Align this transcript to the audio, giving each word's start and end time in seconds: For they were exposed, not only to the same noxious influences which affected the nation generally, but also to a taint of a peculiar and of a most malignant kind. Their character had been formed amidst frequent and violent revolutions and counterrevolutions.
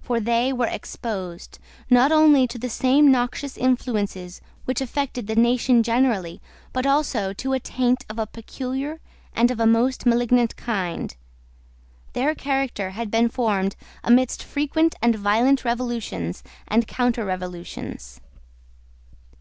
For 0.00 0.20
they 0.20 0.52
were 0.52 0.68
exposed, 0.68 1.58
not 1.90 2.12
only 2.12 2.46
to 2.46 2.56
the 2.56 2.70
same 2.70 3.10
noxious 3.10 3.56
influences 3.56 4.40
which 4.64 4.80
affected 4.80 5.26
the 5.26 5.34
nation 5.34 5.82
generally, 5.82 6.40
but 6.72 6.86
also 6.86 7.32
to 7.32 7.52
a 7.52 7.58
taint 7.58 8.04
of 8.08 8.16
a 8.16 8.28
peculiar 8.28 9.00
and 9.34 9.50
of 9.50 9.58
a 9.58 9.66
most 9.66 10.06
malignant 10.06 10.54
kind. 10.54 11.16
Their 12.12 12.36
character 12.36 12.90
had 12.90 13.10
been 13.10 13.28
formed 13.28 13.74
amidst 14.04 14.44
frequent 14.44 14.94
and 15.02 15.16
violent 15.16 15.64
revolutions 15.64 16.44
and 16.68 16.86
counterrevolutions. 16.86 18.20